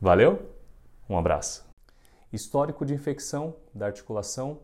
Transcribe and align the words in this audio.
Valeu? 0.00 0.50
Um 1.08 1.16
abraço. 1.16 1.64
Histórico 2.32 2.84
de 2.84 2.94
infecção 2.94 3.54
da 3.74 3.86
articulação 3.86 4.58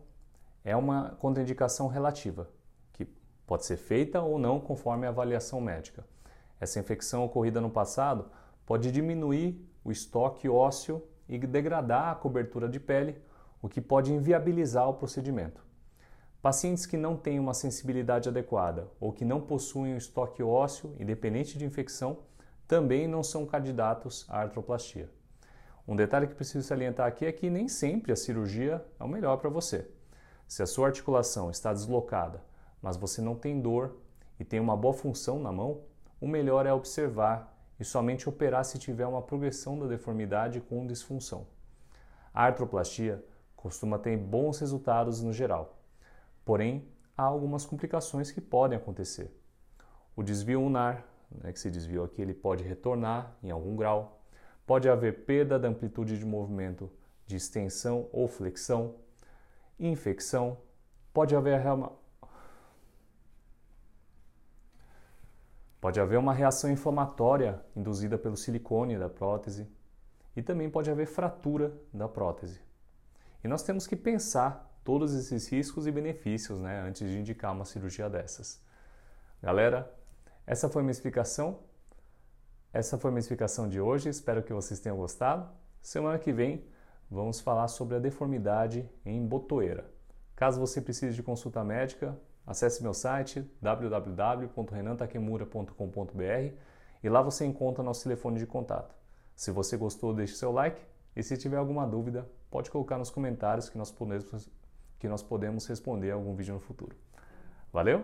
é 0.63 0.75
uma 0.75 1.15
contraindicação 1.19 1.87
relativa 1.87 2.47
Pode 3.49 3.65
ser 3.65 3.77
feita 3.77 4.21
ou 4.21 4.37
não 4.37 4.59
conforme 4.59 5.07
a 5.07 5.09
avaliação 5.09 5.59
médica. 5.59 6.05
Essa 6.59 6.79
infecção 6.79 7.25
ocorrida 7.25 7.59
no 7.59 7.71
passado 7.71 8.29
pode 8.63 8.91
diminuir 8.91 9.59
o 9.83 9.91
estoque 9.91 10.47
ósseo 10.47 11.01
e 11.29 11.37
degradar 11.37 12.11
a 12.11 12.15
cobertura 12.15 12.67
de 12.67 12.79
pele, 12.79 13.15
o 13.61 13.69
que 13.69 13.79
pode 13.79 14.11
inviabilizar 14.11 14.89
o 14.89 14.95
procedimento. 14.95 15.63
Pacientes 16.41 16.85
que 16.85 16.97
não 16.97 17.15
têm 17.15 17.39
uma 17.39 17.53
sensibilidade 17.53 18.27
adequada 18.27 18.89
ou 18.99 19.13
que 19.13 19.23
não 19.23 19.39
possuem 19.39 19.93
um 19.93 19.97
estoque 19.97 20.41
ósseo, 20.43 20.95
independente 20.99 21.57
de 21.57 21.65
infecção, 21.65 22.17
também 22.67 23.07
não 23.07 23.21
são 23.21 23.45
candidatos 23.45 24.25
à 24.29 24.39
artroplastia. 24.41 25.09
Um 25.87 25.95
detalhe 25.95 26.27
que 26.27 26.35
preciso 26.35 26.67
salientar 26.67 27.07
aqui 27.07 27.25
é 27.25 27.31
que 27.31 27.49
nem 27.49 27.67
sempre 27.67 28.11
a 28.11 28.15
cirurgia 28.15 28.83
é 28.99 29.03
o 29.03 29.07
melhor 29.07 29.37
para 29.37 29.49
você. 29.49 29.87
Se 30.47 30.63
a 30.63 30.65
sua 30.65 30.87
articulação 30.87 31.49
está 31.51 31.71
deslocada 31.71 32.41
mas 32.81 32.97
você 32.97 33.21
não 33.21 33.35
tem 33.35 33.59
dor 33.59 33.97
e 34.39 34.45
tem 34.45 34.59
uma 34.59 34.75
boa 34.75 34.93
função 34.93 35.39
na 35.39 35.51
mão, 35.51 35.81
o 36.19 36.27
melhor 36.27 36.65
é 36.65 36.73
observar 36.73 37.57
e 37.79 37.85
somente 37.85 38.27
operar 38.27 38.65
se 38.65 38.77
tiver 38.77 39.07
uma 39.07 39.21
progressão 39.21 39.79
da 39.79 39.87
deformidade 39.87 40.59
com 40.59 40.85
disfunção. 40.85 41.47
A 42.33 42.43
artroplastia 42.43 43.23
costuma 43.55 43.97
ter 43.97 44.17
bons 44.17 44.59
resultados 44.59 45.21
no 45.21 45.31
geral, 45.31 45.79
porém 46.43 46.87
há 47.17 47.23
algumas 47.23 47.65
complicações 47.65 48.31
que 48.31 48.41
podem 48.41 48.77
acontecer. 48.77 49.33
O 50.15 50.23
desvio 50.23 50.61
unar, 50.61 51.05
né, 51.31 51.51
que 51.53 51.59
se 51.59 51.69
desviou 51.71 52.05
aqui, 52.05 52.21
ele 52.21 52.33
pode 52.33 52.63
retornar 52.63 53.35
em 53.41 53.51
algum 53.51 53.75
grau. 53.75 54.21
Pode 54.65 54.89
haver 54.89 55.25
perda 55.25 55.57
da 55.57 55.67
amplitude 55.67 56.17
de 56.17 56.25
movimento 56.25 56.91
de 57.25 57.35
extensão 57.35 58.07
ou 58.11 58.27
flexão, 58.27 58.95
infecção, 59.79 60.57
pode 61.13 61.35
haver 61.35 61.59
Pode 65.79 65.99
haver 65.99 66.19
uma 66.19 66.33
reação 66.33 66.69
inflamatória 66.69 67.61
induzida 67.75 68.17
pelo 68.17 68.35
silicone 68.35 68.97
da 68.97 69.09
prótese 69.09 69.67
e 70.35 70.41
também 70.41 70.69
pode 70.69 70.91
haver 70.91 71.07
fratura 71.07 71.73
da 71.93 72.07
prótese. 72.07 72.61
E 73.43 73.47
nós 73.47 73.63
temos 73.63 73.87
que 73.87 73.95
pensar 73.95 74.69
todos 74.83 75.13
esses 75.13 75.47
riscos 75.47 75.87
e 75.87 75.91
benefícios 75.91 76.59
né, 76.59 76.81
antes 76.81 77.09
de 77.09 77.17
indicar 77.17 77.53
uma 77.53 77.63
cirurgia 77.63 78.09
dessas. 78.09 78.61
Galera, 79.41 79.89
essa 80.45 80.67
foi 80.67 80.81
minha 80.81 80.91
explicação. 80.91 81.59
Essa 82.73 82.97
foi 82.97 83.11
minha 83.11 83.19
explicação 83.19 83.69
de 83.69 83.79
hoje. 83.79 84.09
Espero 84.09 84.43
que 84.43 84.53
vocês 84.53 84.79
tenham 84.79 84.97
gostado. 84.97 85.49
Semana 85.81 86.19
que 86.19 86.33
vem 86.33 86.65
vamos 87.09 87.39
falar 87.39 87.67
sobre 87.67 87.95
a 87.95 87.99
deformidade 87.99 88.89
em 89.05 89.25
botoeira. 89.25 89.89
Caso 90.35 90.59
você 90.59 90.81
precise 90.81 91.15
de 91.15 91.23
consulta 91.23 91.63
médica, 91.63 92.17
Acesse 92.49 92.81
meu 92.81 92.93
site 92.95 93.47
www.renantakemura.com.br 93.61 96.55
e 97.03 97.07
lá 97.07 97.21
você 97.21 97.45
encontra 97.45 97.83
nosso 97.83 98.01
telefone 98.01 98.39
de 98.39 98.47
contato. 98.47 98.95
Se 99.35 99.51
você 99.51 99.77
gostou, 99.77 100.15
deixe 100.15 100.33
seu 100.33 100.51
like 100.51 100.81
e 101.15 101.21
se 101.21 101.37
tiver 101.37 101.57
alguma 101.57 101.85
dúvida, 101.85 102.27
pode 102.49 102.71
colocar 102.71 102.97
nos 102.97 103.11
comentários 103.11 103.69
que 103.69 103.77
nós 103.77 103.91
podemos, 103.91 104.49
que 104.97 105.07
nós 105.07 105.21
podemos 105.21 105.67
responder 105.67 106.09
algum 106.09 106.33
vídeo 106.33 106.55
no 106.55 106.59
futuro. 106.59 106.97
Valeu? 107.71 107.99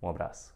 Um 0.00 0.06
Um 0.06 0.10
abraço. 0.10 0.55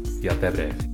e 0.21 0.29
até 0.29 0.51
breve. 0.51 0.90